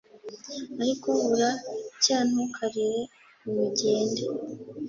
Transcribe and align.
ariko 0.81 1.09
buracyantukarire, 1.27 3.01
gumy’ 3.41 3.59
ugende 3.67 4.21